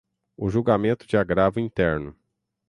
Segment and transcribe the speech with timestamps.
[0.35, 2.17] o julgamento de agravo interno;